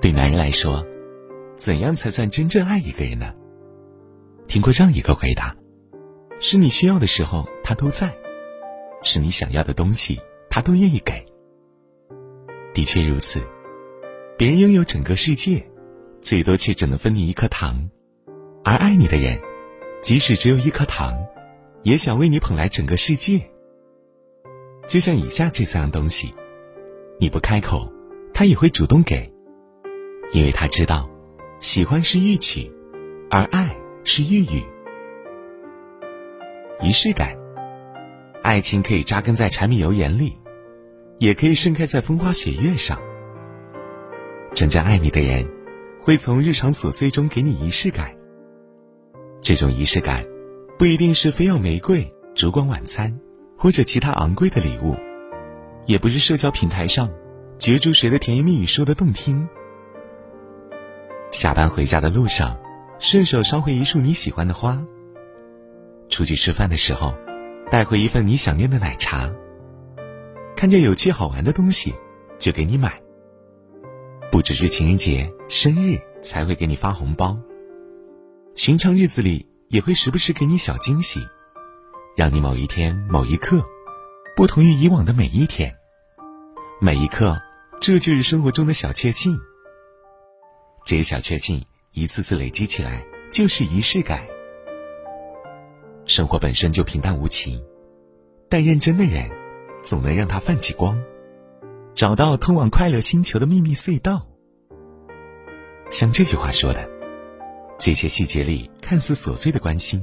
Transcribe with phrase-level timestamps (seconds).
[0.00, 0.86] 对男人来说，
[1.56, 3.34] 怎样才算真正爱一个人呢？
[4.46, 5.56] 听过这样一个回答：
[6.38, 8.16] 是你需要的时候他都在，
[9.02, 11.26] 是你想要的东西他都愿意给。
[12.72, 13.42] 的确如此，
[14.36, 15.66] 别人拥有整个世界，
[16.20, 17.90] 最多却只能分你一颗糖，
[18.62, 19.40] 而爱你的人，
[20.00, 21.12] 即使只有一颗糖，
[21.82, 23.40] 也想为你捧来整个世界。
[24.86, 26.32] 就像以下这三样东西，
[27.18, 27.92] 你不开口，
[28.32, 29.28] 他也会主动给。
[30.32, 31.08] 因为他知道，
[31.58, 32.70] 喜欢是欲曲，
[33.30, 33.74] 而爱
[34.04, 34.62] 是欲语。
[36.80, 37.36] 仪式感，
[38.42, 40.38] 爱情可以扎根在柴米油盐里，
[41.18, 43.00] 也可以盛开在风花雪月上。
[44.54, 45.48] 真正爱你的人，
[46.00, 48.14] 会从日常琐碎中给你仪式感。
[49.40, 50.26] 这种仪式感，
[50.78, 53.18] 不一定是非要玫瑰、烛光晚餐，
[53.56, 54.94] 或者其他昂贵的礼物，
[55.86, 57.10] 也不是社交平台上
[57.56, 59.48] 角逐谁的甜言蜜语说的动听。
[61.30, 62.58] 下班回家的路上，
[62.98, 64.82] 顺手捎回一束你喜欢的花。
[66.08, 67.14] 出去吃饭的时候，
[67.70, 69.30] 带回一份你想念的奶茶。
[70.56, 71.94] 看见有趣好玩的东西，
[72.38, 73.00] 就给你买。
[74.32, 77.38] 不只是情人节、生日才会给你发红包，
[78.54, 81.20] 寻常日子里也会时不时给你小惊喜，
[82.16, 83.62] 让你某一天、某一刻，
[84.34, 85.74] 不同于以往的每一天。
[86.80, 87.38] 每一刻，
[87.80, 89.38] 这就是生活中的小确幸。
[90.88, 94.22] 这些小确幸一次次累积起来，就是仪式感。
[96.06, 97.62] 生活本身就平淡无奇，
[98.48, 99.30] 但认真的人，
[99.82, 100.98] 总能让它泛起光，
[101.92, 104.26] 找到通往快乐星球的秘密隧道。
[105.90, 106.88] 像这句话说的，
[107.78, 110.02] 这些细节里看似琐碎的关心，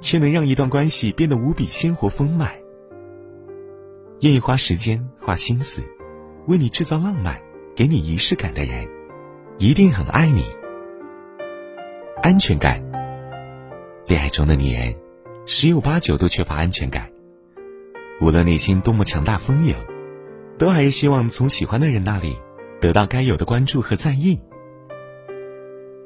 [0.00, 2.54] 却能让一段关系变得无比鲜活丰满。
[4.20, 5.82] 愿意花时间、花心思，
[6.46, 7.42] 为你制造浪漫、
[7.74, 8.88] 给你仪式感的人。
[9.62, 10.44] 一定很爱你。
[12.20, 12.82] 安全感，
[14.08, 14.92] 恋爱中的女人
[15.46, 17.08] 十有八九都缺乏安全感。
[18.20, 19.72] 无论内心多么强大丰盈，
[20.58, 22.36] 都还是希望从喜欢的人那里
[22.80, 24.40] 得到该有的关注和在意。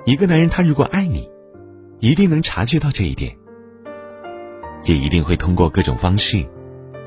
[0.04, 1.26] 一个男人他如果爱你，
[1.98, 3.34] 一定能察觉到这一点，
[4.84, 6.44] 也一定会通过各种方式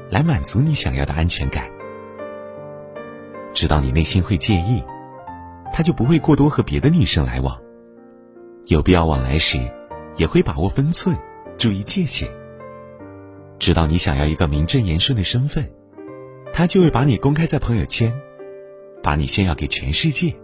[0.10, 1.70] 来满足你想要的安全感。
[3.54, 4.84] 知道你内心会介意。
[5.80, 7.58] 他就不会过多和别的女生来往，
[8.66, 9.58] 有必要往来时，
[10.18, 11.18] 也会把握分寸，
[11.58, 12.28] 注意界限。
[13.60, 15.72] 知道你想要一个名正言顺的身份，
[16.52, 18.14] 他就会把你公开在朋友圈，
[19.02, 20.36] 把你炫耀给全世界，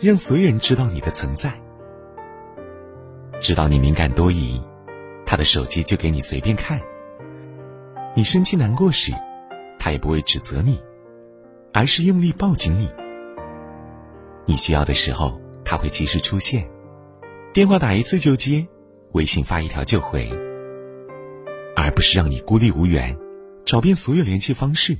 [0.00, 1.52] 让所有人知道你的存在。
[3.38, 4.58] 知道你敏感多疑，
[5.26, 6.80] 他的手机就给你随便看。
[8.14, 9.12] 你生气难过时，
[9.78, 10.80] 他也不会指责你，
[11.74, 12.88] 而是用力抱紧你。
[14.46, 16.68] 你需要的时候，他会及时出现，
[17.52, 18.66] 电话打一次就接，
[19.12, 20.30] 微信发一条就回，
[21.74, 23.16] 而不是让你孤立无援，
[23.64, 24.96] 找遍所有联系方式，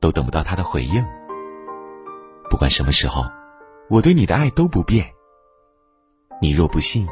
[0.00, 1.04] 都等不到他的回应。
[2.48, 3.24] 不管什么时候，
[3.90, 5.06] 我对你的爱都不变。
[6.40, 7.06] 你若不信，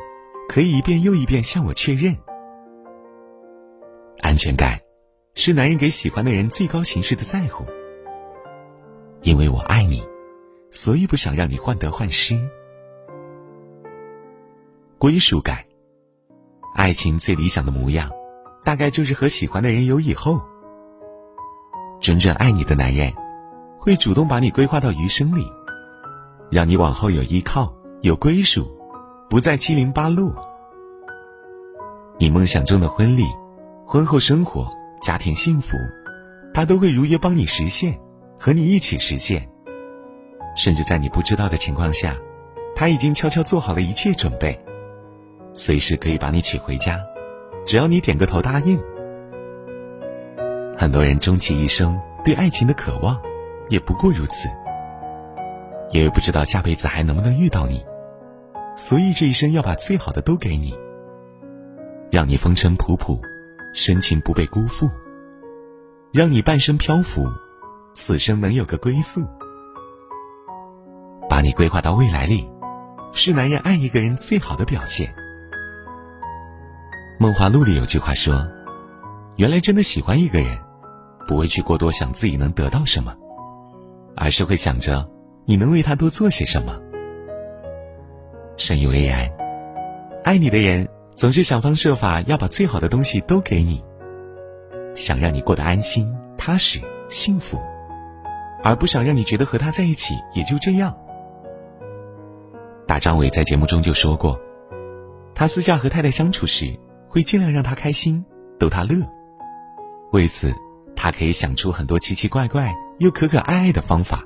[0.49, 2.17] 可以一遍又一遍向我确认。
[4.21, 4.81] 安全感，
[5.35, 7.67] 是男人给喜欢的人最高形式的在乎，
[9.21, 10.03] 因为我爱你。
[10.71, 12.39] 所以不想让你患得患失。
[14.99, 15.65] 归属感，
[16.75, 18.11] 爱情最理想的模样，
[18.65, 20.41] 大概就是和喜欢的人有以后。
[22.01, 23.13] 真正爱你的男人，
[23.79, 25.47] 会主动把你规划到余生里，
[26.51, 28.67] 让你往后有依靠、有归属，
[29.31, 30.35] 不再七零八落。
[32.19, 33.25] 你梦想中的婚礼、
[33.87, 34.71] 婚后生活、
[35.03, 35.77] 家庭幸福，
[36.53, 37.99] 他都会如约帮你实现，
[38.39, 39.49] 和你一起实现。
[40.57, 42.17] 甚至在你不知道的情况下，
[42.75, 44.59] 他已经悄悄做好了一切准备，
[45.53, 46.99] 随时可以把你娶回家，
[47.65, 48.83] 只要你点个头答应。
[50.77, 53.21] 很多人终其一生对爱情的渴望，
[53.69, 54.49] 也不过如此。
[55.93, 57.85] 因为不知道下辈子还能不能遇到你，
[58.75, 60.75] 所以这一生要把最好的都给你，
[62.11, 63.21] 让你风尘仆仆，
[63.73, 64.91] 深情不被辜负，
[66.13, 67.27] 让你半生漂浮，
[67.95, 69.25] 此生能有个归宿。
[71.29, 72.49] 把你规划到未来里，
[73.13, 75.09] 是男人爱一个人最好的表现。
[77.19, 78.47] 《梦华录》里有句话说
[79.37, 80.59] ：“原来真的喜欢一个人，
[81.27, 83.15] 不会去过多想自己能得到什么，
[84.17, 85.09] 而是会想着
[85.47, 86.79] 你能为他多做些什么。”
[88.57, 89.31] 深以为然。
[90.25, 93.83] 爱你的人总是想方设法要把最好的东西都给你，
[94.95, 97.63] 想让你过得安心、踏实、幸福，
[98.65, 100.93] 而不想让你觉得和他在一起也就这样。
[102.87, 104.39] 大张伟在节目中就说过，
[105.35, 106.73] 他私下和太太相处时，
[107.09, 108.25] 会尽量让她开心，
[108.59, 108.97] 逗她乐。
[110.13, 110.55] 为此，
[110.95, 114.23] 他可以想出很多奇奇怪怪又可可爱爱的方法，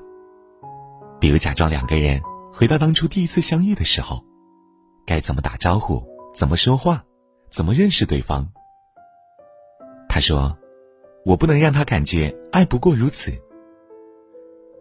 [1.19, 2.21] 比如假装两个人
[2.53, 4.23] 回到当初第一次相遇的时候，
[5.05, 6.01] 该怎么打招呼，
[6.33, 7.03] 怎么说话，
[7.49, 8.47] 怎么认识对方。
[10.07, 10.55] 他说
[11.25, 13.31] ：“我不能让他感觉爱不过如此。”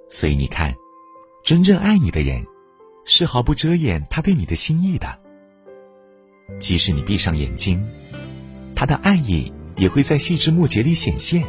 [0.06, 0.74] 所以你看，
[1.44, 2.44] 真正爱你的人，
[3.12, 5.18] 是毫不遮掩他对你的心意的。
[6.60, 7.84] 即使你闭上眼睛，
[8.76, 11.44] 他的爱意也会在细枝末节里显现。